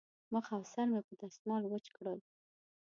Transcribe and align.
مخ 0.33 0.45
او 0.55 0.61
سر 0.73 0.87
مې 0.91 1.01
په 1.07 1.13
دستمال 1.21 1.63
وچ 1.67 1.85
کړل. 1.95 2.19